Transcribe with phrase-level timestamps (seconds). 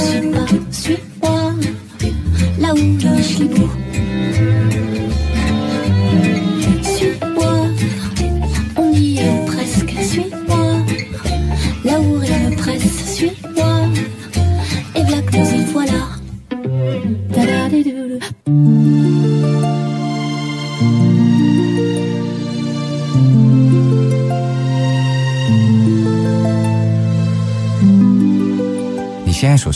[0.00, 1.52] Suis pas, suis-moi,
[2.60, 3.79] là où je suis beau.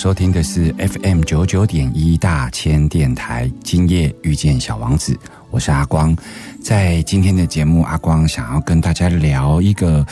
[0.05, 5.19] 收听的是 FM 九九点一大千电台，今夜遇见小王子，
[5.50, 6.14] 我是阿光。
[6.62, 10.06] 在今天的节目，阿光想要跟大家聊一个，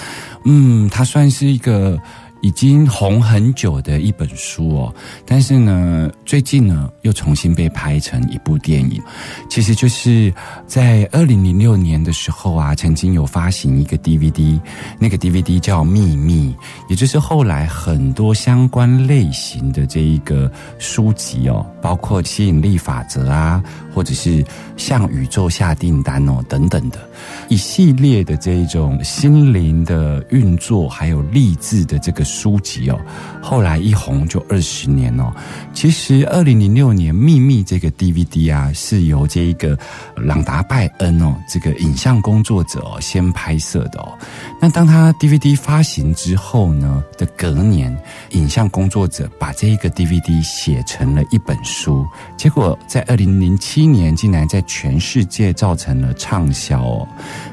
[0.47, 2.01] 嗯，它算是一个
[2.43, 9.01] 已经红很久的一本书哦，但是呢，最近呢又重新被拍成一部电影。
[9.49, 10.33] 其实就是
[10.67, 14.61] 在二零零六年的时候啊，曾经有发行一个 DVD，
[14.99, 16.53] 那个 DVD 叫《秘密》，
[16.91, 23.62] 也就是后来很多相关类型的这一个书籍哦，包括吸引力法则啊，
[23.95, 24.45] 或者是
[24.77, 26.99] 向宇宙下订单哦等等的
[27.48, 32.99] 一系列的这一种心灵的运作，还有励志的这个书籍哦，
[33.43, 35.33] 后来一红就二十年哦。
[35.75, 39.78] 其实二零零六年《秘密》这个 DVD 啊，是由这一个
[40.16, 44.16] 朗达拜恩哦，这个影像工作者哦先拍摄的哦。
[44.60, 47.97] 那当他 DVD 发行之后呢的隔年，
[48.31, 52.06] 影像工作者把这一个 DVD 写成了一本书，
[52.37, 57.09] 结果在二零零七年竟然在全世界造成了畅销哦。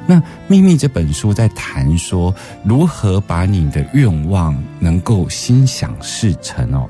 [0.06, 0.16] 那
[0.48, 2.34] 《秘密》这本书在谈说
[2.64, 6.88] 如何把你的愿望能够心想事成哦。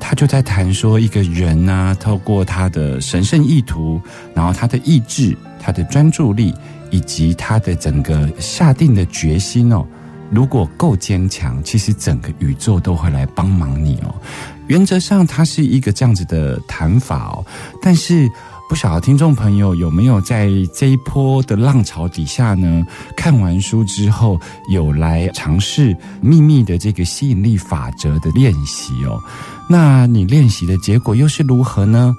[0.00, 4.00] 他就在谈说，一个人呢、啊，透过他的神圣意图，
[4.34, 6.54] 然后他的意志、他的专注力，
[6.90, 9.86] 以及他的整个下定的决心哦，
[10.30, 14.14] 如果够坚强，其实整个宇宙都会来帮忙你哦。
[14.66, 17.44] 原则上，它是一个这样子的谈法哦，
[17.82, 18.30] 但是。
[18.72, 22.82] 不晓得听众朋友有没有在这一波的浪潮底下呢？
[23.14, 24.40] 看完书之后，
[24.70, 29.20] 有来尝试秘密的这个吸引力法则的练习哦。
[29.68, 32.16] 那你练习的结果又是如何呢？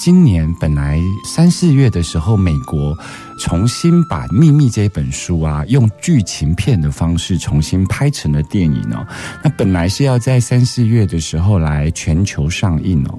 [0.00, 2.98] 今年本来三四月的时候，美国
[3.38, 9.06] 重新把《秘密》这本书啊，用剧情片的方式重新拍成了电影哦。
[9.44, 13.16] 那本来是要在三四月的时候来全球上映哦。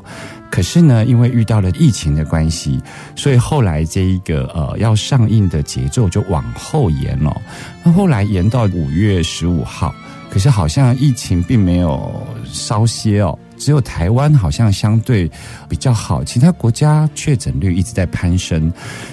[0.53, 2.80] 可是呢，因为遇到了疫情的关系，
[3.16, 7.41] 所以后来这一个呃要上映的节奏就往后延了。
[7.84, 9.92] 那后来延到五月十五号，
[10.30, 13.36] 可是好像疫情并没有稍歇哦。
[13.63, 15.31] 只有台湾好像相对
[15.69, 18.69] 比较好，其他国家确诊率一直在攀升，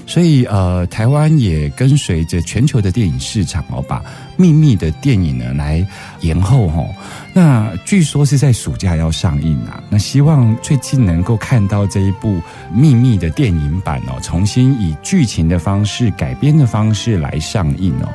[0.08, 4.00] 所以呃，台湾也跟随着全球的电影市场哦，把
[4.36, 5.86] 《秘密》的电影呢来
[6.22, 6.88] 延后哦。
[7.32, 12.38] 那据说是在暑假要上映啊，那希望最近能够看到这一部
[12.74, 18.08] 《秘密》的电影版哦，重新以剧情的方式改编的方式来上映哦。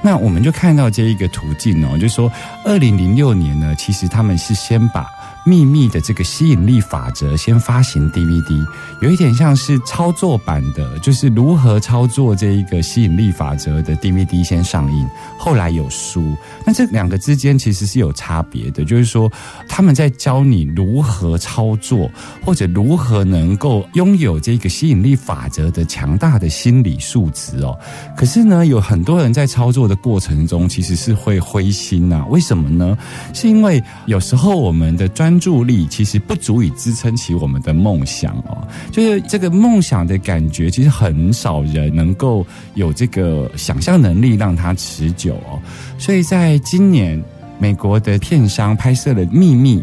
[0.00, 2.30] 那我们就看到这一个途径哦，就是说
[2.64, 5.10] 二零零六年呢，其实他们是先把。
[5.44, 8.64] 秘密的这个吸引力法则先发行 DVD，
[9.00, 15.08] 有一点像是操作版的，就是如何操作这一个吸引力法则的 DVD 先上映，
[15.38, 16.36] 后来有书。
[16.64, 19.30] 那这两个之间其实是有差别的，就是说
[19.68, 22.08] 他们在教你如何操作，
[22.44, 27.76] 或者如何能够拥有这个吸引力法则的强大的心理素质哦。
[28.16, 32.96] 可是呢，有很多人在操作的过程中其实是会灰心呐、为什么呢？
[33.34, 42.44] 是因为有时候我们的专专注力其实不足以支撑起我们的梦想哦，就是这个梦想的感觉，其实很少人能够
[42.74, 45.58] 有这个想象能力让它持久哦。
[45.96, 47.22] 所以在今年，
[47.58, 49.78] 美国的片商拍摄了《秘密》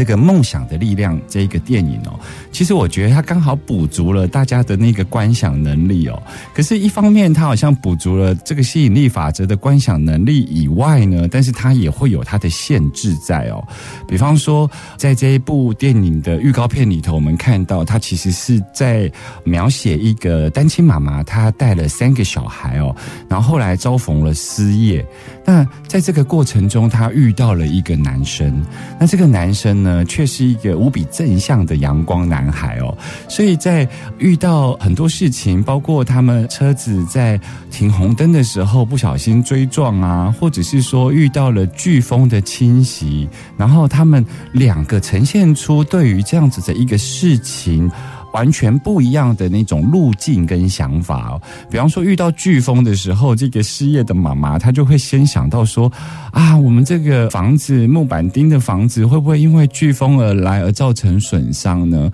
[0.00, 2.18] 这个梦想的力量这一个电影哦，
[2.50, 6.22] 其实我觉得它刚好补足了大家的那个观想能力哦。
[6.54, 13.62] 可是，一方面它好像补足了这个吸引力法则的观想能力以外呢，但是它也会有它的限制在哦。
[14.08, 19.12] 比方说，在这一部电影的预告片里头，我们看到它其实是在
[19.44, 22.96] 描写一个单亲妈妈，她带了三个小孩哦，
[23.28, 25.04] 然后后来遭逢了失业。
[25.44, 28.64] 那在这个过程中，她遇到了一个男生。
[28.98, 32.96] 那这个男生呢，呃却是一个无比正向的阳光男孩哦。
[33.28, 33.88] 所以在
[34.18, 37.38] 遇到很多事情，包括他们车子在
[37.70, 47.90] 停红灯的时候不小心追撞啊，或者是说遇到了飓风的侵袭，然后他们两个呈现出对于这样子的一个事情。
[48.32, 51.42] 完全不一样的那种路径跟想法哦。
[51.70, 55.90] 比方说，遇到飓风的时候，这个失业的妈妈，她就会先想到说：
[56.32, 62.10] 啊，我们这个房子木板钉的房子，会不会因为飓风而来而造成损伤呢？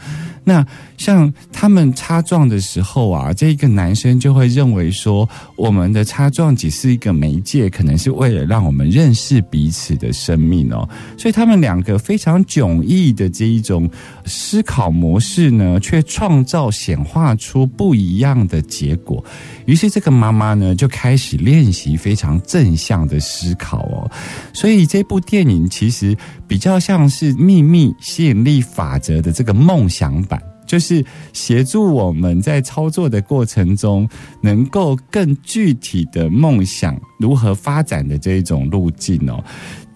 [0.49, 0.65] 那
[0.97, 10.89] 像他们擦撞的时候啊，这一个男生就会认为说，我们的擦撞只是一个媒介，可能是为了让我们认识彼此的生命哦。
[11.19, 13.91] 所以他们两个非常迥异的这一种
[14.25, 19.25] 思考模式呢，却创造显化出不一样的结果。
[19.65, 24.09] 于是这个妈妈呢，就开始练习非常正向的思考哦。
[24.53, 26.17] 所以这部电影其实
[26.47, 30.36] 比较像是秘密吸引力法则的这个梦想版。
[30.67, 34.09] 就是协助我们在操作的过程中，
[34.43, 39.43] 能够更具体的梦想如何发展的这一种路径哦。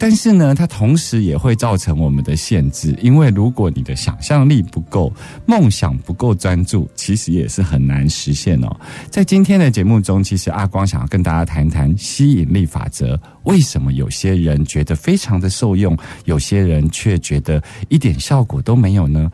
[0.02, 5.12] 但是呢，它同时也会造成我们的限制，因为如果你的想象力不够，
[5.44, 8.74] 梦想不够专注，其实也是很难实现哦。
[9.10, 15.94] 在今天的节目中，其实阿光想要跟大家谈谈吸引力法则，为什么有些人觉得非常的受用，
[16.24, 19.30] 有些人却觉得一点效果都没有呢？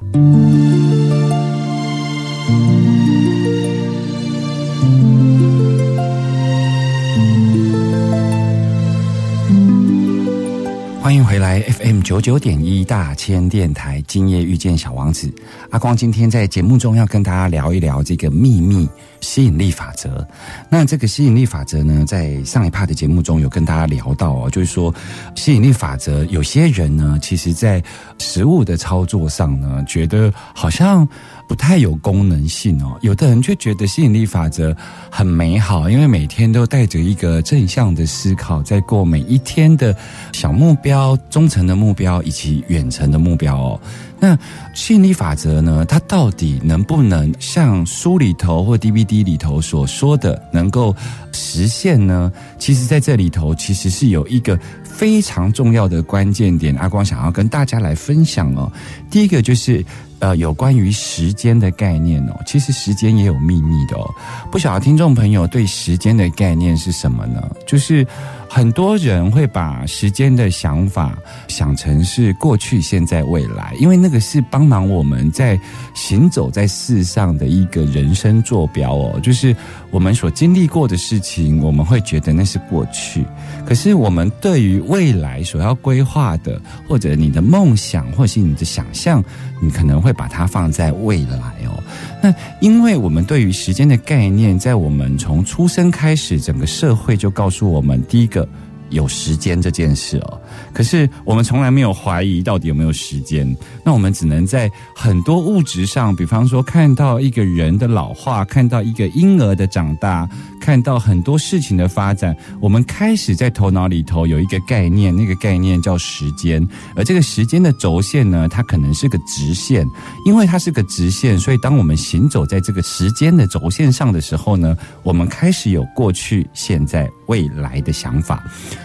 [11.07, 15.33] 欢迎回来 FM 九九点一大千电台，今夜遇见小王子。
[15.71, 18.89] 阿光今天在节目中要跟大家聊一聊这个秘密
[19.21, 20.27] 吸引力法则。
[20.69, 24.93] 那这个吸引力法则呢，在上一趴的节目中有跟大家聊到哦，就是说
[25.37, 27.81] 吸引力法则，有些人呢，其实在
[28.19, 31.09] 实物的操作上呢，觉得好像。
[31.47, 34.77] 不太有功能性哦，有的人却觉得吸引力法则
[35.11, 39.97] 很美好，因为每天都带着一个正向的思考，在过每一天的
[40.33, 43.81] 小目标、中层的目标以及远程的目标哦。
[44.27, 44.37] 那
[44.75, 45.85] 吸引力法则呢？
[45.87, 50.93] 它到底能不能像书里头或 DVD 里头所说的能够
[51.33, 52.33] 实现呢？
[52.59, 58.73] 其实，在这里头其实是有一个非常重要的关键点，阿光想要跟大家来分享哦。
[59.09, 59.85] 第一个就是。
[60.19, 64.11] 呃，有关于时间的概念哦，其实时间也有秘密的哦。
[64.51, 67.47] 不晓得听众朋友对时间的概念是什么呢？
[67.67, 68.03] 就是
[68.49, 71.17] 很多人会把时间的想法
[71.49, 75.59] 想成是过去、现在、未来，因为那个是帮忙我们在
[75.95, 79.21] 行走在世上的一个人生坐标哦。
[79.23, 79.55] 就是
[79.91, 83.25] 我们所经历过的事情，我们会觉得那是过去。
[83.67, 89.23] 可是我们对于未来所要规划的，或者你的梦想，或是你的想象，
[89.61, 91.83] 你可能会把它放在未来哦。
[92.23, 98.49] 那因为我们对于时间的概念，在我们从出生开始，整个社会就告诉我们，第一个
[98.91, 100.41] 有时间这件事哦。
[100.77, 110.29] 可是我们从来没有怀疑到底有没有时间，那我们只能在很多物质上，比方说看到一个人的老化，看到一个婴儿的长大，
[110.61, 116.63] 看到很多事情的发展，我们开始在头脑里头有一个概念，那个概念叫时间。
[116.95, 119.83] 而这个时间的轴线呢，它可能是个直线，
[120.27, 128.45] 因为它是个直线，所以当我们行走在这个时间的轴线上的时候呢，我们开始有过去、现在、未来的想法。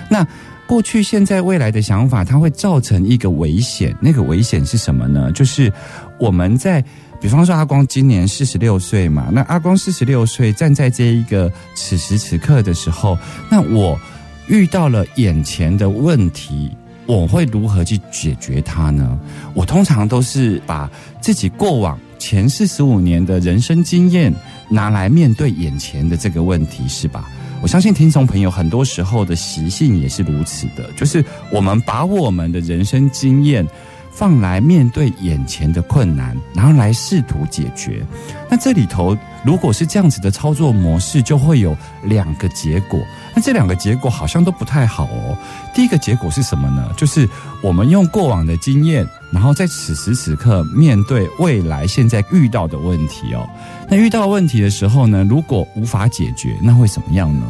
[0.10, 0.26] 那
[0.72, 3.94] 过去、现在、未来的想法，它会造成一个危险。
[4.00, 5.30] 那个危险是什么呢？
[5.34, 5.70] 就是
[6.18, 6.82] 我们在，
[7.20, 13.18] 比方说阿光今年四十六岁嘛，那阿光四十六岁站在这一个此时此刻的时候，
[13.50, 14.00] 那我
[14.48, 16.72] 遇到了眼前的问题，
[17.06, 19.20] 我会如何去解决它呢？
[19.54, 24.34] 我通常都是把自己过往前四十五年的人生经验
[24.70, 27.30] 拿来面对眼前的这个问题，是吧？
[27.62, 33.66] 我相信听众朋友很多时候的习性也是如此的，就是我们把我们的人生经验
[34.10, 38.04] 放来面对眼前的困难，然后来试图解决。
[38.50, 43.00] 那这里头如果是这样子的操作模式，就会有两个结果。
[43.34, 45.38] 那这两个结果好像都不太好哦。
[45.74, 46.92] 第一个结果是什么呢？
[46.96, 47.28] 就是
[47.64, 53.48] 我们用过往的经验，然后在此时此刻面对未来现在遇到的问题哦。
[53.90, 57.46] 那遇到问题的时候呢，如果无法解决，那会怎么样呢？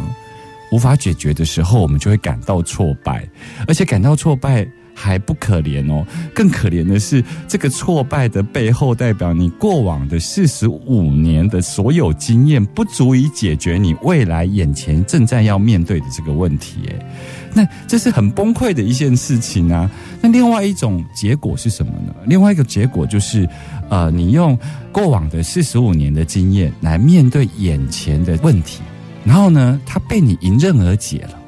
[0.72, 3.28] 无法解决的时候，我们就会感到挫败，
[3.68, 4.66] 而且感到挫败
[5.02, 16.82] 还不可怜哦，更可怜的是，这个挫败的背后，代表你过往的四十五年的所有经验，不足以解决你未来眼前正在要面对的这个问题。
[16.86, 17.06] 诶，
[17.52, 19.90] 那这是很崩溃的一件事情啊。
[20.22, 22.14] 那另外一种结果是什么呢？
[22.28, 23.50] 另外一个结果就是，
[23.90, 24.56] 呃，你用
[24.92, 28.82] 过往的四十五年的经验来面对眼前的问题。
[29.26, 31.40] 然后呢，他被你迎刃而解了，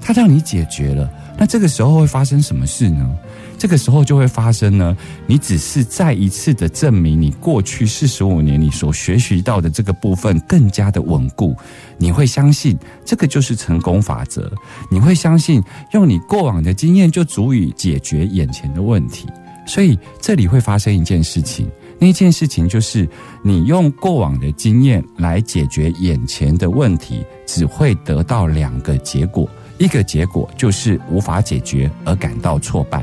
[0.00, 1.10] 他让你解决了。
[1.38, 3.10] 那这个时候会发生什么事呢？
[3.58, 4.96] 这个时候就会发生呢，
[5.26, 11.54] 你只是再一次的证明你过去四十五年你所学习到的这个部分更加的稳固。
[11.96, 14.50] 你会相信这个就是成功法则，
[14.90, 15.62] 你会相信
[15.92, 19.28] 用你过往的经验就足以解决眼前的问题。
[19.64, 21.70] 所以这里会发生一件事情。
[22.00, 23.08] 那件事情就是，
[23.44, 29.48] 你用过往的经验来解决眼前的问题，只会得到两个结果：
[29.82, 33.00] 一个结果就是无法解决而感到挫败；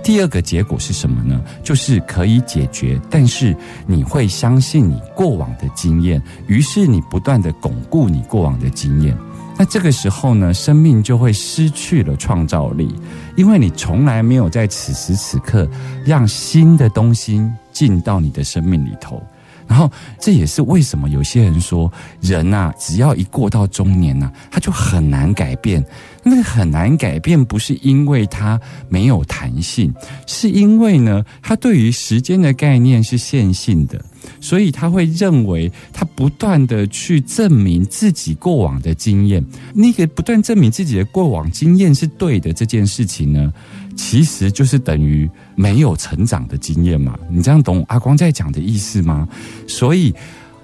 [0.00, 1.42] 第二个结果是什么呢？
[1.64, 9.12] 就是可以解决，但是你会相信你过往的经验，于是你不断的巩固你过往的经验。
[9.58, 12.94] 那这个时候呢，生命就会失去了创造力，
[13.36, 15.68] 因为你从来没有在此时此刻
[16.06, 19.20] 让新的东西进到你的生命里头。
[19.66, 25.84] 然后，这也是为什么有些人说，人呐，只要一过到中年呐，他就很难改变。
[26.22, 29.92] 那个很难改变，不是因为它没有弹性，
[30.26, 34.04] 是因为呢，他对于时间的概念是线性的，
[34.40, 43.52] 所以他会认为他不断的去证明自己过往的经验，那个不断证明自己的过往经验是对的这件事情呢。
[43.96, 47.18] 其实就是等于没有成长的经验嘛？
[47.30, 49.28] 你这样懂阿光在讲的意思吗？
[49.66, 50.14] 所以，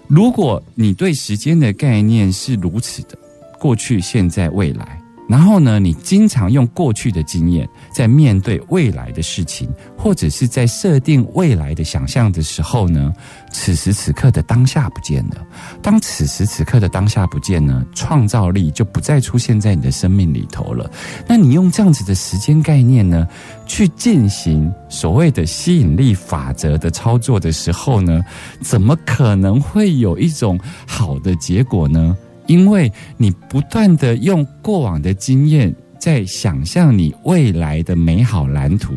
[0.07, 3.19] 如果你对时间的概念是如此的，
[3.59, 4.99] 过去、现在、未来。
[5.29, 9.69] 然后呢，你经常用过去的经验在面对未来的事情，
[9.99, 13.13] 或者是在设定未来的想象的时候呢，
[13.51, 15.45] 此时此刻的当下不见了。
[15.83, 20.89] 当此时此刻的当下不见呢，创造力就不再出现在你的生命里头了。
[21.27, 23.27] 那你用这样子的时间概念呢，
[23.67, 28.21] 去进行所谓的吸引力法则的操作的时候呢，
[28.61, 30.57] 怎么可能会有一种
[30.87, 32.17] 好的结果呢？
[32.47, 38.95] 因为你不断的用过往的经验在想象你未来的美好蓝图，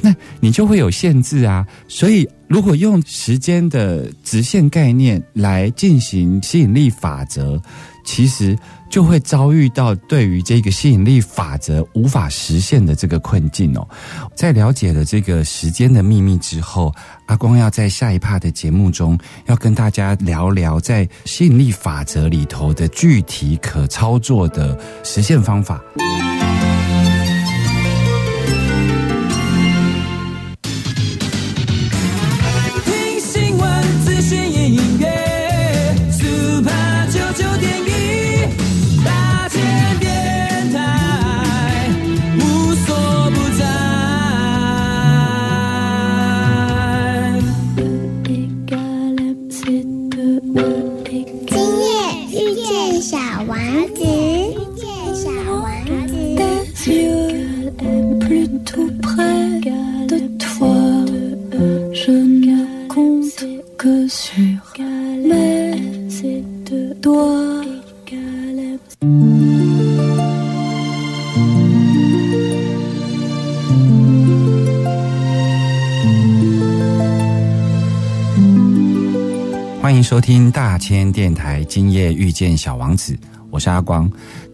[0.00, 1.66] 那你就会有限制啊。
[1.88, 7.60] 所以，如果用时间的直线概念来进行吸引力法则，
[8.04, 8.58] 其实。
[8.90, 13.88] 就会遭遇到对于这个吸引力法则无法实现的这个困境哦。
[14.34, 16.92] 在了解了这个时间的秘密之后，
[17.26, 25.80] 阿光要在下一趴的节目中要跟大家聊聊在吸引力法则里头的具体可操作的实现方法。
[80.50, 83.16] 大千电台，今夜遇见小王子，
[83.50, 84.10] 我是阿光。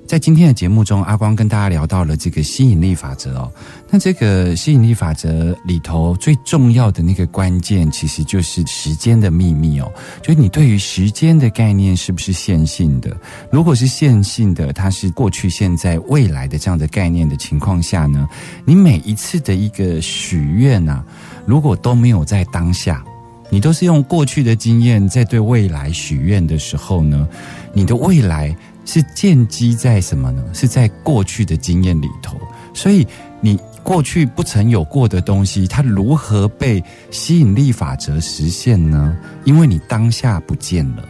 [0.06, 3.50] 在今天的节目中，阿光跟大家聊到了这个吸引力法则哦。
[3.90, 9.92] 那这个吸引力法则里头最重要的那个关键，其实就是时间的秘密哦。
[10.22, 13.16] 就是你对于时间的概念是不是线性的？
[13.50, 18.28] 如果是线性的，它是过去、现在、未来的这样的概念的情况下呢，
[18.64, 21.02] 你每一次的一个许愿呐，
[21.46, 23.04] 如果都没有在当下。
[23.48, 27.28] 你都是用过去的经验在对未来许愿的时候呢，
[27.72, 30.42] 你的未来是建基在什么呢？
[30.52, 32.36] 是在过去的经验里头，
[32.74, 33.06] 所以
[33.40, 39.16] 你过去不曾有过的东西，它如何被吸引力法则实现呢？
[39.44, 41.04] 因为你当下不见了。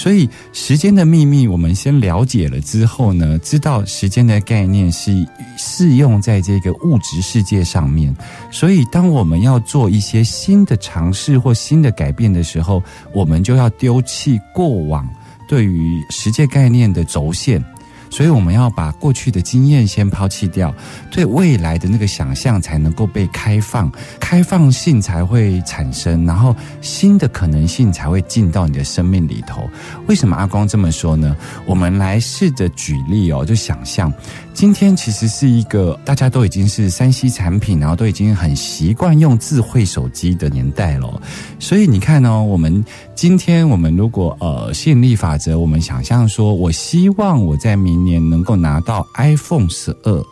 [0.00, 5.12] 所以时间的秘密，我们先了解了之后呢，知道时间的概念是
[5.58, 8.16] 适用在这个物质世界上面。
[8.50, 15.06] 所以，当我们要做一些新的尝试或新的改变的时候，我们就要丢弃过往
[15.46, 17.62] 对于世界概念的轴线。
[18.10, 20.74] 所以我们要把过去的经验先抛弃掉，
[21.10, 29.70] 对未来的那个想象才能够被开放，开放性才会产生，然后新的可能性才会进到你的生命里头。
[30.08, 31.36] 为什么阿光这么说呢？
[31.64, 34.12] 我们来试着举例哦，就想象
[34.60, 41.18] 今天其实是一个大家都已经是三 C 产品，然后都已经很习惯用智慧手机的年代了。
[41.58, 50.22] 所以你看呢，我们今天我们如果呃吸引力法则，我们想象说，我希望我在明年能够拿到 iPhone 十二。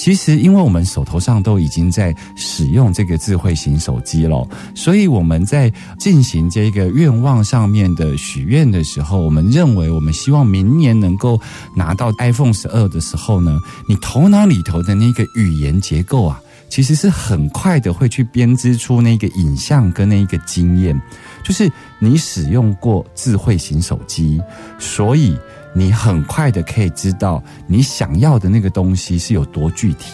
[0.00, 11.38] 其实，因为我们手头上都已经在使用这个智慧型手机了，所以我们在进行这个愿望上面的许愿的时候，我们认为我们希望明年能够
[11.76, 16.40] 拿到 iPhone 十二的时候呢，你头脑里头的那个语言结构啊，
[16.70, 20.98] 其实是很快的会去编织出那个影像跟那个经验，
[21.44, 24.40] 就是你使用过智慧型手机，
[24.78, 25.36] 所以。
[25.72, 30.12] 你很快的可以知道你想要的那个东西是有多具体。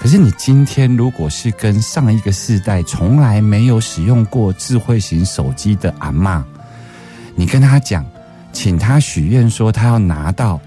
[0.00, 6.42] 可是你今天如果是跟上一个世代从来没有使用过智慧型手机的阿嬷，
[7.34, 8.04] 你跟他讲，
[8.52, 10.60] 请他许愿说他要拿到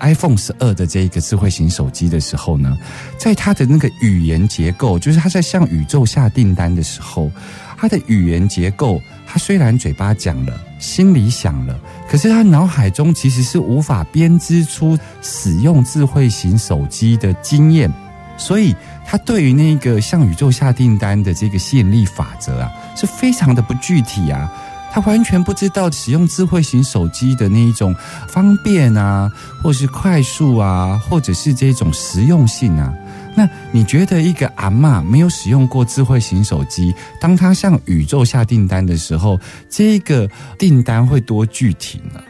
[0.00, 2.76] iPhone 十二的这一个智慧型手机的时候呢，
[3.16, 7.30] 在他的那个语言结构，就是他在向宇宙下订单的时候，
[7.78, 10.60] 他的语言结构，他虽然嘴巴讲了。
[10.82, 11.78] 心里想了，
[12.10, 17.88] 可是他脑海中其实是无法编织出使用智慧型手机的经验，
[18.36, 18.74] 所以
[19.06, 24.50] 他对于那个向宇宙下订单的这个吸引力法则啊，是非常的不具体啊，
[24.92, 27.94] 他完全不知道使用智慧型手机的那一种
[28.28, 29.30] 方便啊，
[29.62, 32.92] 或是快速啊，或者是这种实用性啊。
[33.34, 42.20] 那你觉得一个阿嬷没有使用过智慧型手机，当他向宇宙下订单的时候，这个订单会多具体呢？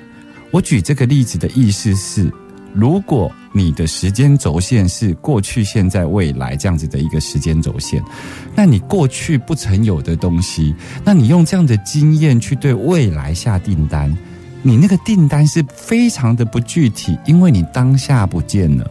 [0.51, 2.33] 我举这个例子的意思是，
[2.73, 8.03] 如果你的时间轴线是过去、现在、未来这样子的一个时间轴线，
[8.55, 10.75] 那你过去不曾有的东西，
[11.05, 14.17] 那你用这样的经验去对未来下订单。
[14.63, 18.89] 你那个订单是非常的不具体，因为你当下不见了，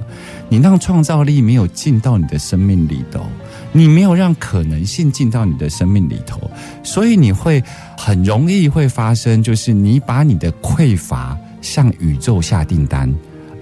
[0.49, 3.25] 你让创造力没有进到你的生命里头，
[3.71, 6.51] 你没有让可能性进到你的生命里头，
[6.83, 7.63] 所以你会
[7.97, 13.13] 很容易会发生，就是你把你的匮乏向宇宙下订单，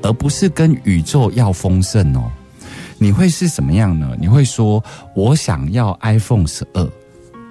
[0.02, 2.32] 而不是跟宇宙要丰盛哦。
[2.98, 4.15] 你会是什么样呢？
[4.19, 4.84] 你会说
[5.15, 6.91] 我想要 iPhone 十二，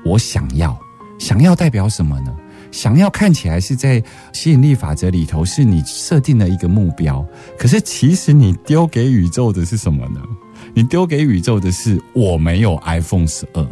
[0.05, 0.77] 我想要，
[1.21, 2.35] 想要代表什么呢？
[2.70, 4.02] 想要看起来是在
[4.33, 7.24] 吸引力法则里头，是你设定了一个目标，
[7.59, 10.20] 可是其实你丢给宇宙的是什么呢？
[10.74, 13.66] 你丢给宇宙的是我没有 iPhone 十二，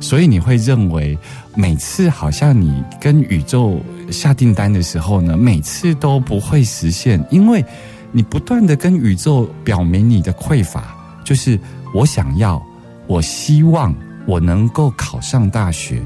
[0.00, 1.16] 所以你会认为
[1.54, 7.64] 每次好像你跟宇宙下订单的时候呢，每次都不会实现，因为
[8.10, 11.58] 你不断的跟宇宙表明你的匮乏，就是
[11.94, 12.60] 我想要，
[13.06, 13.94] 我希望
[14.26, 16.02] 我能够考上大学。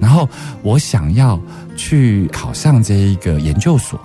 [0.00, 0.28] 然后
[0.62, 1.40] 我想要
[1.76, 4.00] 去考上这一个研究所，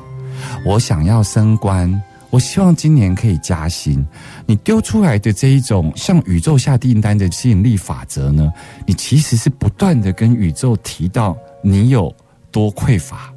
[0.65, 4.05] 我想要升官，我希望今年可以加薪。
[4.45, 8.51] 你丢出来的这一种向宇宙下订单的吸引力法则呢？
[8.85, 12.13] 你其实是不断的跟宇宙提到你有
[12.51, 13.33] 多匮乏，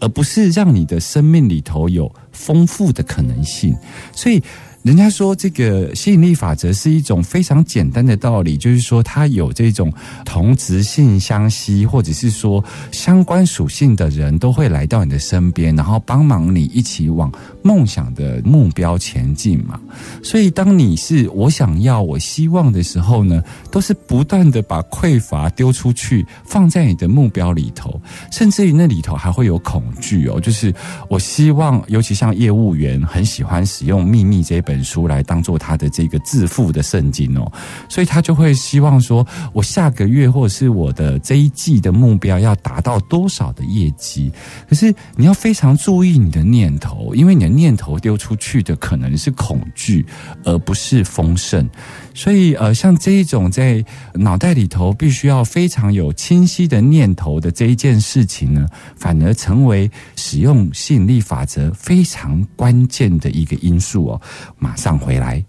[0.00, 3.76] 而不是让你的生命里头有丰富的可能性。
[4.12, 4.42] 所以。
[4.86, 9.92] 人家说这个吸引力法则是一种非常简单的道理，就是说它有这种
[10.24, 17.28] 同质性相吸，或者是说相关属性的人都会来到你的身边，然后帮忙你一起往
[17.66, 19.78] 梦想的目标前进嘛。
[20.22, 28.00] 所以当你是我想要、我希望的时候呢，都是不断的把匮乏丢出去，放在你的目标里头，
[28.30, 30.40] 甚至于那里头还会有恐惧哦。
[30.40, 30.72] 就是
[31.10, 34.76] 我希望，尤其像业务员很喜欢使用秘密这本。
[34.86, 37.50] 书来当做他的这个致富的圣经哦，
[37.88, 44.30] 所以他就会希望说，我下个月或者是我的这一季的目标要达到多少的业绩。
[44.68, 50.04] 可是你要非常注意你的念头，因为你念头丢出去的可能是恐惧，
[50.44, 51.66] 而不是丰盛。
[52.14, 58.66] 所以呃，像这一种在脑袋里头必须要非常有清晰的念头的这一件事情呢，
[58.96, 64.20] 反而成为使用吸引力法则非常关键的一个因素哦。
[64.58, 65.44] 马上回来。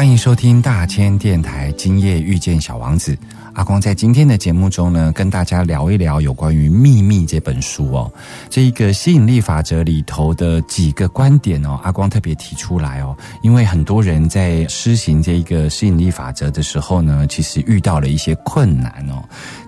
[0.00, 3.14] 欢迎收听大千电台，今夜遇见小王子。
[3.52, 8.10] 阿光在今天的节目中呢，跟大家聊一聊有关于《秘密》这本书哦，
[8.48, 19.22] 这一个吸引力法则里头的几个观点哦，阿光特别提出来哦，因为很多人在施行这一个吸引力法则的时候呢，其实遇到了一些困难哦。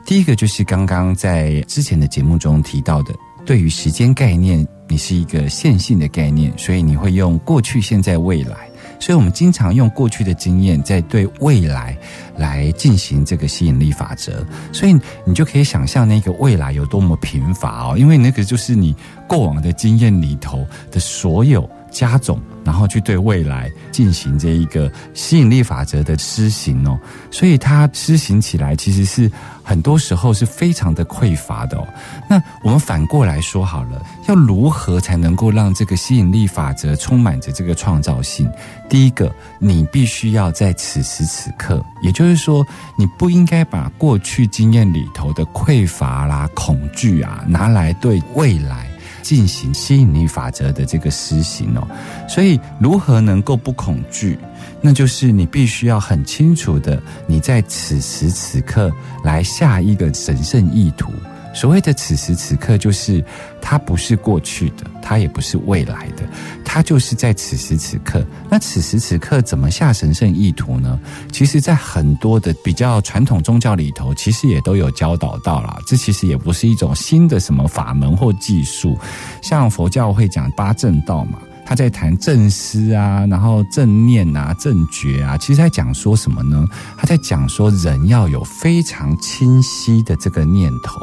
[0.06, 3.12] 第一个就是刚刚在之前的节目中提到的，
[3.44, 8.71] 对于时间概念，你是一个线性的概念，所以你会用过去、现在、未来。
[9.02, 11.98] 所以，我们经常用过去的经验，在对未来
[12.36, 14.46] 来进行这个吸引力法则。
[14.72, 18.94] 所以，你就可以想象那个未来有多么贫乏哦，因为那个就是你
[19.26, 22.40] 过往的经验里头的所有加总。
[22.64, 26.96] 然后去对未来进行这一个吸引力法则的施行哦，
[27.28, 29.28] 所以它施行起来其实是
[29.64, 31.84] 很多时候是非常的匮乏的哦。
[32.30, 38.48] 那我们反过来说好了，要如何才能够让这个吸引力法则充满着这个创造性？
[38.88, 42.64] 第一个，你必须要在此时此刻，也就是说，
[42.96, 48.91] 你不应该把过去经验里头的匮乏啦、恐惧啊拿来对未来。
[49.22, 51.86] 进行吸引力法则的这个施行哦，
[52.28, 54.38] 所以如何能够不恐惧？
[54.80, 58.92] 那就是你必须要很清楚的，你在此时此刻
[59.24, 61.12] 来下一个神圣意图。
[61.52, 63.24] 所谓的此时此刻，就是
[63.60, 66.22] 它不是过去的，它也不是未来的，
[66.64, 68.24] 它就是在此时此刻。
[68.50, 70.98] 那此时此刻怎么下神圣意图呢？
[71.30, 75.78] 其实，在很多的比较传统宗教里头，其实也都有教导到了。
[75.86, 78.98] 这其实也不是一种新的什么法门或技术，
[79.42, 81.38] 像佛教会讲八正道嘛。
[81.64, 86.66] 他在谈正思啊，然后正念啊，正觉啊，其实在讲说什么呢？
[86.96, 91.00] 他在讲说人要有非常清晰的这个念头，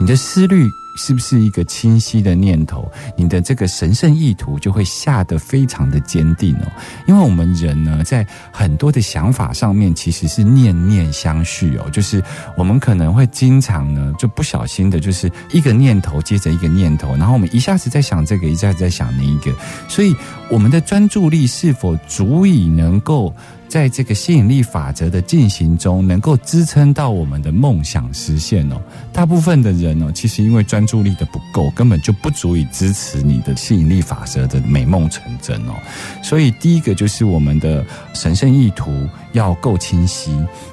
[0.00, 0.70] 你的思虑。
[0.96, 2.90] 是不是一个清晰的念头？
[3.16, 6.66] 你的这个神圣意图就会下得非常的坚定哦。
[7.06, 11.88] 因为我们人呢，在很多的想法上面，其实是念念相续哦。
[11.90, 12.22] 就是
[12.56, 19.52] 我们可能会经常呢，就不小心的，就是一个念头接着一个念头，然后我们一下子在想这个，一下子在想那一个，
[19.88, 20.16] 所以
[20.50, 23.34] 我们的专注力是否足以能够？
[23.76, 28.80] 在这个吸引力法则的进行中，能够支撑到我们的梦想实现哦。
[29.12, 35.74] 大部分的人哦，其实因为专注力的不够，根本就不足以支持你的吸引力法则的美梦成真哦。
[36.22, 37.84] 所以，第一个就是我们的
[38.14, 38.90] 神圣意图
[39.32, 40.30] 要够清晰；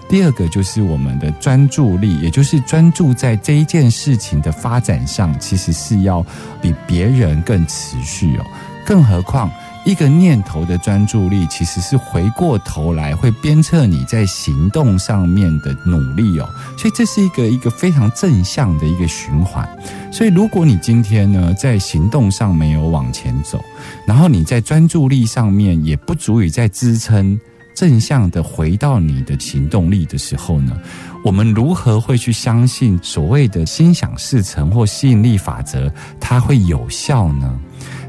[0.08, 6.26] 第二个就是我们的专注力，也就是专注在这一件事情的发展上，其实是要
[6.62, 8.46] 比别人更持续哦。
[8.86, 9.52] 更何况。
[9.86, 19.68] 一个念头的专注力，其实是回过头来会鞭策你在行动上面的努力哦，所以这是一个一个非常正向的一个循环。
[20.12, 23.60] 所以，如果你今天呢在行动上没有往前走，
[24.08, 27.38] 然后你在专注力上面也不足以再支撑
[27.76, 30.80] 正向的回到你的行动力的时候呢，
[31.26, 35.92] 我们如何会去相信所谓的心想事成或吸引力法则
[36.22, 37.60] 它会有效呢？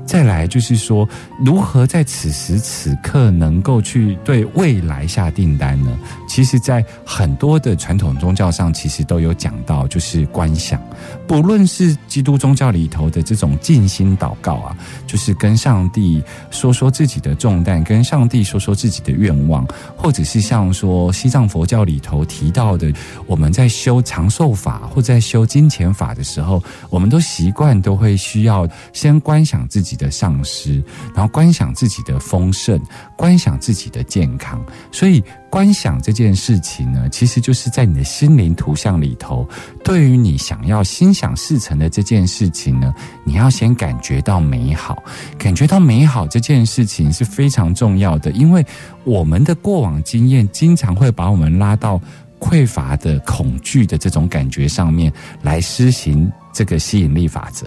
[0.06, 1.08] 再来就是说，
[1.44, 5.90] 如何在此时此刻能够去对未来下订单呢？
[6.28, 10.80] 其实，在很多的传统宗教上，其实都有讲到，就是观想。
[11.26, 22.92] 不论是基督宗教里头的这种静心祷告啊，就是跟上帝说说自己的重担，跟上帝说说自己的愿望，或者是像说西藏佛教里头提到的，
[23.26, 29.93] 我们在修长寿法或在修金钱法的时候，我们都习惯都会需要先观想自己。
[29.96, 30.82] 的丧失，
[31.14, 32.80] 然后观想自己的丰盛，
[33.16, 34.64] 观想自己的健康。
[34.92, 39.48] 所以，观想这件事情呢，其实就是在你的心灵图像里头，
[39.84, 42.92] 对于你想要心想事成的这件事情呢，
[43.24, 45.02] 你要先感觉到美好。
[45.38, 48.64] 感觉到美好这件事情是非常重要的，因为
[49.04, 52.00] 我们的过往经验经常会把我们拉到
[52.40, 57.66] 匮乏的、恐惧的这种感觉上面来施行这个吸引力法则。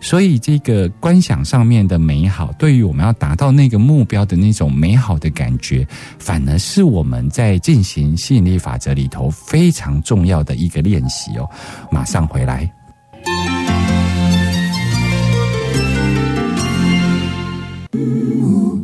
[0.00, 5.86] 所以，这个观想上面的美好，对于我们要达到那个目标的那种美好的感觉，
[6.18, 11.48] 反而是我们在进行吸引力法则里头非常重要的一个练习哦。
[11.90, 12.70] 马上回来。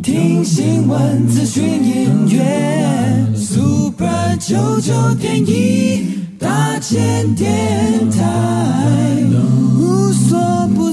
[0.03, 6.13] 听新闻、资讯、音乐，Super 九九点一。
[6.37, 10.93] 大千电台，无所不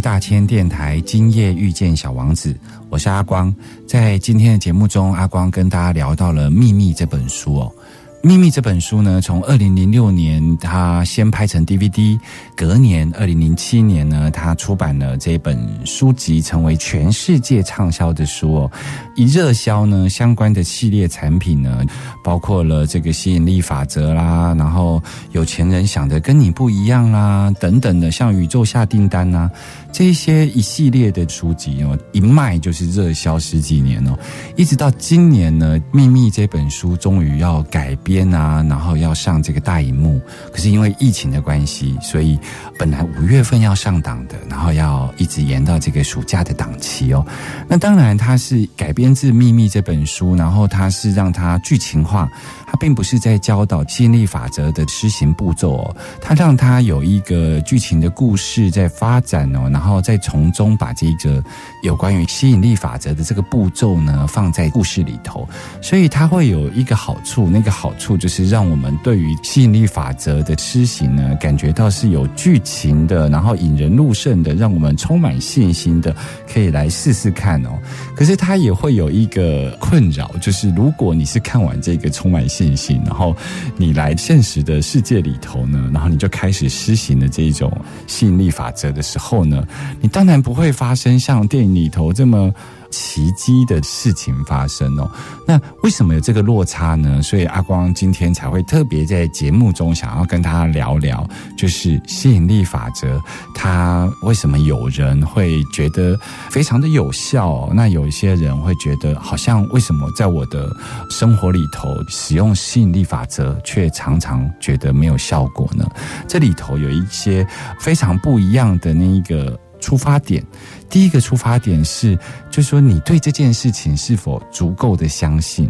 [0.00, 2.54] 大千电台，今夜遇见小王子，
[2.88, 3.54] 我是阿光。
[3.86, 7.72] 在今天的节目中，阿光跟大家聊到了《秘密》这本书哦。
[8.24, 12.18] 《秘密》这本书呢，从二零零六年它先拍成 DVD，
[12.56, 18.72] 隔年二零零七年呢，它出版了这本书籍，成为全世界畅销的书哦。
[19.14, 21.84] 一热销呢，相关的系列产品呢，
[22.22, 29.50] 包括了这个吸引力法则啦，然后有钱人想的跟你不一样啦，等等的，像宇宙下订单呐，
[29.92, 34.18] 这些一系列的书籍哦，一卖就是热销十几年哦，
[34.56, 38.13] 一直到今年呢，《秘密》这本书终于要改编。
[38.14, 40.20] 边啊，然后要上这个大荧幕，
[40.52, 42.38] 可是因为疫情的关系，所以
[42.78, 47.26] 本来五月份要上档的，然后要一直延到这个暑假的档期哦。
[47.66, 52.30] 那当然，它是改编自《秘密》这本书，然后它是让它剧情化。
[52.66, 61.40] 它并不是在教导吸引力法则的施行步骤哦，它让它有一个剧情的故事在发展哦，然后再从中把这个
[61.84, 65.48] 有关于吸引力法则的这个步骤呢放在故事里头，
[65.80, 76.14] 所以它会有一个好处，那个好处处就是让我们对于吸引力法则的施行呢感觉到是有剧情的，然后引人入胜的，让我们充满信心的，
[76.46, 77.70] 可以来试试看哦。
[78.14, 83.34] 可是它也会有一个困扰，就是如果你是看完这个充满信心，然后
[83.78, 87.72] 你来现实的世界里头呢，然后你就开始施行的这一种
[88.06, 89.66] 吸引力法则的时候呢，
[90.02, 92.52] 你当然不会发生像电影里头这么。
[92.94, 95.10] 奇迹的事情发生哦，
[95.44, 97.20] 那为什么有这个落差呢？
[97.22, 103.20] 所以阿光今天才会特别在节目中想要跟大家聊聊，就是吸引力法则，
[103.52, 106.16] 它为什么有人会觉得
[106.50, 107.68] 非常的有效？
[107.74, 110.70] 那有一些人会觉得，好像为什么在我的
[111.10, 115.84] 生活里头使用吸引力法则，却常常觉得没有效果呢？
[116.28, 117.44] 这里头有一些
[117.80, 120.42] 非常不一样的那一个出发点。
[120.88, 122.18] 第一个出发点是，
[122.50, 125.68] 就是说你对这件事情是否足够的相信？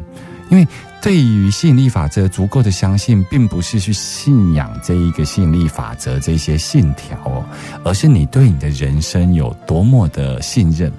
[0.50, 0.68] 因为
[1.00, 7.44] 对于吸引力法则足够的相信，并不是去信仰这一个吸引力法则这些信条哦，
[7.83, 10.92] 而是你对你的人生有多么的信任。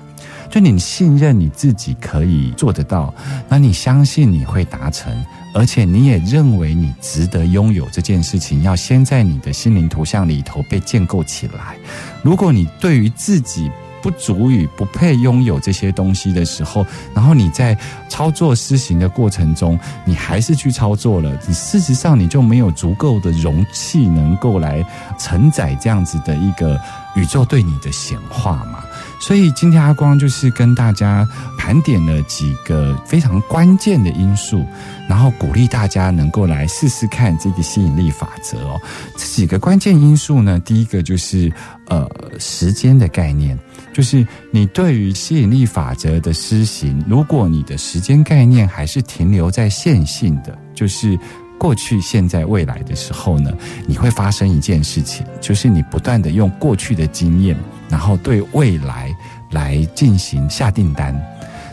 [0.55, 3.13] 就你信任你自己可以做得到，
[3.49, 5.13] 那你相信你会达成，
[5.53, 11.75] 而且你也认为你值得拥有这件事情，要先在你的心灵图像里头被建构起来。
[12.23, 13.69] 如果你对于自己，
[14.01, 24.81] 不足以不配拥有这些东西的时候，然后你在操作施行的过程中，你还是去操作了，你事实上你就没有足够的容器能够来
[25.19, 26.79] 承载这样子的一个
[27.17, 28.84] 宇宙对你的显化嘛。
[29.25, 34.63] 所以今天阿光就是跟大家盘点了几个非常关键的因素，
[35.09, 38.79] 然后鼓励大家能够来试试看这个吸引力法则哦。
[39.17, 41.51] 这几个关键因素呢，第一个就是
[41.87, 42.07] 呃
[42.37, 43.57] 时间的概念。
[43.91, 51.17] 就是你对于吸引力法则的施行，如果你的时间概念还是停留在线性的，就是
[51.57, 53.51] 过去、现在、未来的时候呢，
[53.87, 57.57] 你会发生一件事情，就是你不断的用过去的经验，
[57.87, 59.14] 然后对未来
[59.51, 61.13] 来进行下订单。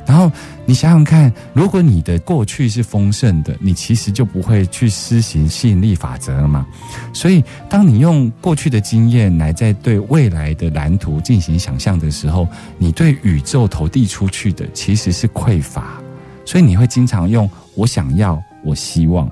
[0.05, 0.31] 然后
[0.67, 6.67] 你想想看，如果你的过去是丰盛的，你其实就不会去施行吸引力法则了嘛。
[7.13, 16.01] 所以，当你用过去的经验来在对未来的蓝图进行想象的时候，你对宇宙投递出去的其实是匮乏，
[16.45, 19.31] 所以你会经常用“我想要”“我希望”。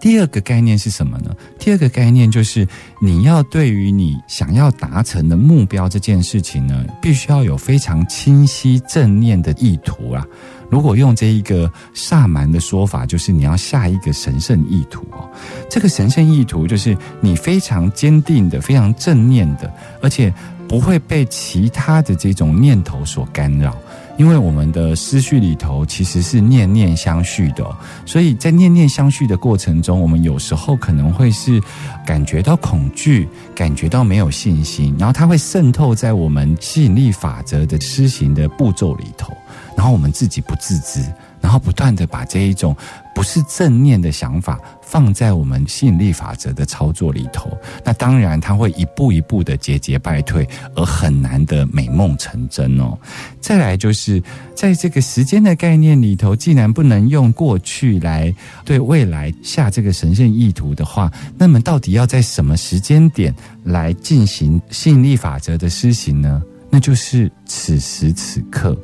[0.00, 1.34] 第二个概念是什么呢？
[1.58, 2.66] 第二个概念就是
[3.00, 10.24] 你要对于你想要达成的目标这件事情呢，必须要有非常清晰正念的意图啊。
[10.68, 15.28] 如果用这一个萨满的说法，就是你要下一个神圣意图哦。
[15.70, 20.32] 这个神圣意图就是你非常坚定的、非常正念的，而且
[20.68, 23.76] 不会被其他的这种念头所干扰。
[24.16, 27.64] 因为我们的思绪里头其实是念念相续的，
[28.04, 31.60] 所以在念念相续的过程中，我们有时候可能会是
[32.04, 39.36] 感觉到恐惧，感觉到没有信心，然后它会渗透在我们吸引力法则的施行的步骤里头，
[39.76, 41.04] 然后我们自己不自知。
[41.46, 42.76] 然后不断的把这一种
[43.14, 52.98] 不是正念的想法放在我们吸引力法则的操作里头，那当然它会一步一步的节节败退，而很难的美梦成真哦。
[53.40, 54.20] 再来就是
[54.56, 63.32] 在这个时间的概念里头，既然不能用过去来对未来下这个神圣意图的话，那么到底要在什么时间点
[63.62, 66.42] 来进行吸引力法则的施行呢？
[66.70, 68.76] 那就是此时此刻。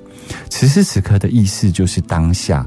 [0.49, 2.67] 此时此刻的意思就是当下。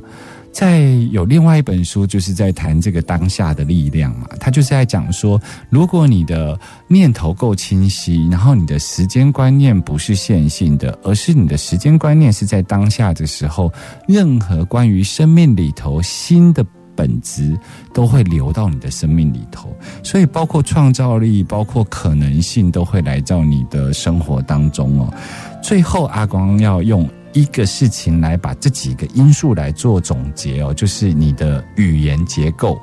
[0.52, 4.26] 在有另外一本书，就是在谈这个当下的力量嘛。
[4.40, 5.38] 他就是在讲说，
[5.70, 13.70] 如果你的念头够清晰，然后你的时间观念不是线性的，而是你的时间观念是在当下的时候，
[14.08, 16.66] 任何关于生命里头新的
[16.96, 17.54] 本质
[17.94, 19.76] 都会流到你的生命里头。
[20.04, 25.14] 所以，包括创造力，包括可能性，都会来到你的生活当中哦。
[25.62, 27.06] 最后，阿光要用。
[27.36, 32.80] 一个事情来把这几个因素来做总结哦，就是你的语言结构。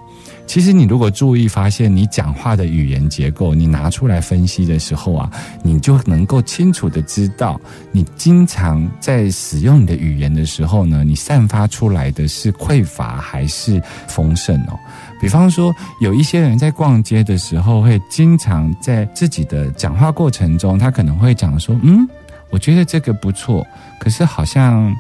[0.46, 5.30] 其实你如果注意发现，你讲话的语言结构，你拿出来分析的时候啊，
[5.62, 7.58] 你就能够清楚的知道，
[7.90, 14.78] 你经常在使用你的语言的时候呢，你散发出来的是匮乏还是丰盛哦？
[15.18, 22.06] 比方说，有一些人在逛街的时候，会经常在自己的讲话过程中，他可能会讲说，嗯。
[22.52, 23.66] 我觉得这个不错，
[23.98, 24.94] 可是好像。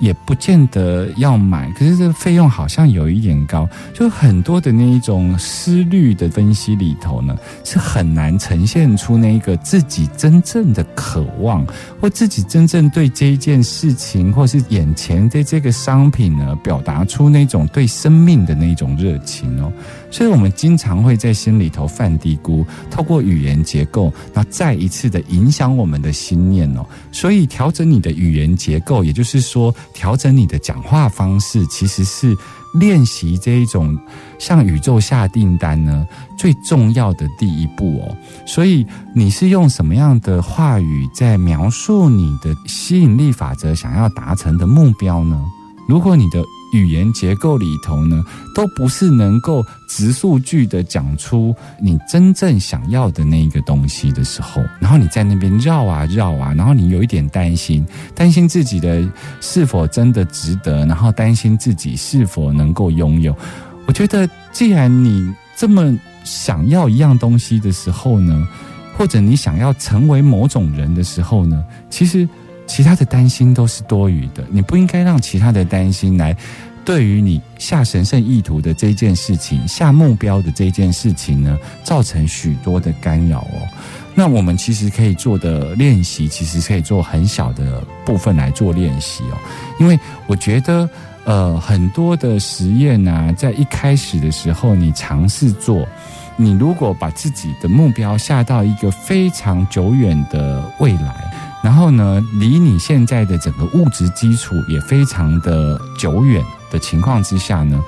[0.00, 11.64] 也不见得要买，可是这个费用好像有一点高，就很多的那一种思虑的分析里头呢，是很难呈现出那一个自己真正的渴望，
[12.00, 19.70] 或自己真正对这一件事情，或是眼前的这个商品呢，表达出那种对生命的那种热情哦。
[20.10, 26.86] 所以我们经常会在心里头犯嘀咕，透过语言结构，那再一次的影响我们的心念哦。
[27.12, 29.74] 所以调整你的语言结构，也就是说。
[29.92, 32.36] 调整你的讲话方式，其实是
[32.74, 33.98] 练习这一种
[34.38, 36.06] 向宇宙下订单呢
[36.38, 38.16] 最重要的第一步哦。
[38.46, 45.40] 所以你是用什么样的话语在描述你的吸引力法则想要达成的目标呢？
[45.88, 59.02] 如果你的语言结构里头呢，都不是能够直数据的讲出你真正想要的那一个东西的时候，然后你在那边绕啊绕啊，然后你有一点担心，担心自己的
[59.40, 63.36] 是否真的值得，然后担心自己是否能够拥有。
[63.86, 65.92] 我觉得，既然你这么
[66.24, 68.46] 想要一样东西的时候呢，
[68.96, 72.28] 或者你想要成为某种人的时候呢，其实。
[72.70, 76.36] 其他的担心都是多余的，你不应该让其他的担心来
[76.84, 83.66] 对于你下神圣意图的这件事情、下目标的这件事情呢，造成许多的干扰哦。
[84.14, 89.36] 那我们其实可以做的练习，其实可以做很小的部分来做练习哦。
[89.80, 90.88] 因为我觉得，
[91.24, 95.84] 呃，很多的实验呢，在一开始的时候，你尝试做，
[96.36, 101.49] 你如果把自己的目标下到一个非常久远的未来。
[101.62, 107.82] 然后呢，离你现在的整个物质基础也非常的久远的情况之下呢，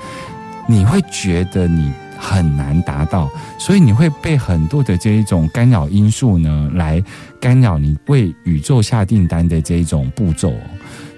[0.69, 7.03] 你会觉得你很难达到，所以你会被很多的这一种干扰因素呢来
[7.41, 10.53] 干扰你为宇宙下订单的这一种步骤。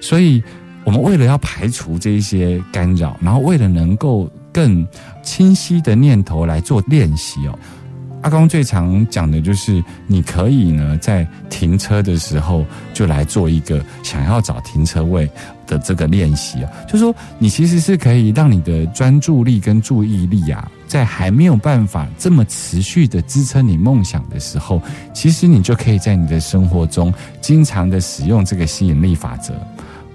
[0.01, 0.43] 所以，
[0.85, 4.87] 我们为了要排除这一些干扰，然后为了能够更
[5.23, 7.59] 清晰的念头来做练习哦。
[8.25, 15.31] 阿公最常讲的就是，你可以呢在停车的时候就来做一个想要找停车位
[15.67, 24.81] 的这个练习啊，就说你其实是可以让你的专注力跟注意力啊，在还没有办法这么持续的支撑你梦想的时候，
[25.13, 29.53] 其实你就可以在你的生活中经常的使用这个吸引力法则。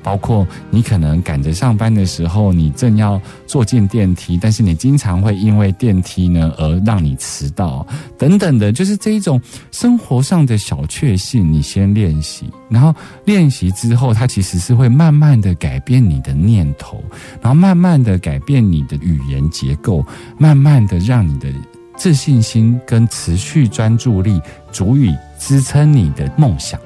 [0.01, 7.85] 包括你可能赶着上班的时候，你正要坐进电梯，但是你经常会因为电梯呢而让你迟到，
[8.17, 9.39] 等等的，就是这一种
[9.71, 12.93] 生活上的小确幸，你先练习，然后
[13.25, 17.03] 练习之后，它其实是会慢慢的改变你的念头，
[17.41, 20.05] 然后慢慢的改变你的语言结构，
[20.37, 21.51] 慢慢的让你的
[21.97, 26.79] 自信心跟持续专注力足以支撑你的梦想，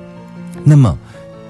[0.63, 0.97] 那么。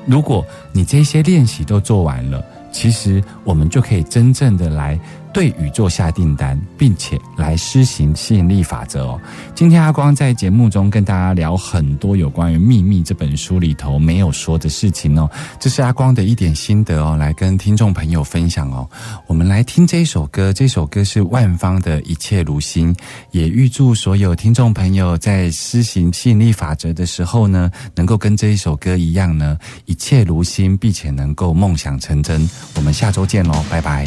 [0.05, 4.99] 如果你这些练习都做完了，其实我们就可以真正的来。
[5.33, 9.19] 对宇宙下订单，并且来施行吸引力法则哦。
[9.55, 15.29] 今天阿光在节目中跟大家聊很多有关于《秘密》这本书里头没有说的事情哦。
[15.59, 18.87] 这是阿光的一点心得哦，来跟听众朋友分享哦。
[19.25, 22.93] 我们来听这一首歌，这首歌是万芳的《一切如新》，
[23.31, 32.47] 也预祝所有听众朋友在施行吸引力法则的时候呢，能够跟这一首歌一样呢，一切如新，并且能够梦想成真。
[32.75, 34.05] 我们下周见喽，拜拜。